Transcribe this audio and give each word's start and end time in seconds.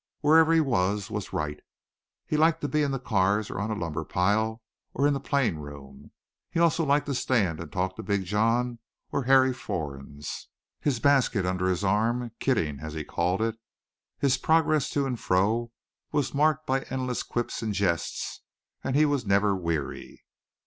Wherever 0.21 0.51
he 0.51 0.61
was 0.61 1.11
was 1.11 1.31
right. 1.31 1.59
He 2.25 2.35
liked 2.35 2.61
to 2.61 2.67
be 2.67 2.81
in 2.81 2.89
the 2.89 2.97
cars 2.97 3.51
or 3.51 3.59
on 3.59 3.69
a 3.69 3.75
lumber 3.75 4.03
pile 4.03 4.63
or 4.95 5.05
in 5.05 5.13
the 5.13 5.19
plane 5.19 5.57
room. 5.57 6.09
He 6.49 6.59
also 6.59 6.83
liked 6.83 7.05
to 7.05 7.13
stand 7.13 7.59
and 7.59 7.71
talk 7.71 7.95
to 7.97 8.01
Big 8.01 8.25
John 8.25 8.79
or 9.11 9.25
Harry 9.25 9.53
Fornes, 9.53 10.47
his 10.79 10.99
basket 10.99 11.45
under 11.45 11.67
his 11.67 11.83
arm 11.83 12.31
"kidding," 12.39 12.79
as 12.79 12.95
he 12.95 13.03
called 13.03 13.43
it. 13.43 13.59
His 14.17 14.37
progress 14.39 14.89
to 14.89 15.05
and 15.05 15.19
fro 15.19 15.71
was 16.11 16.33
marked 16.33 16.65
by 16.65 16.81
endless 16.89 17.21
quips 17.21 17.61
and 17.61 17.71
jests 17.71 18.41
and 18.83 18.95
he 18.95 19.05
was 19.05 19.27
never 19.27 19.55
weary. 19.55 20.25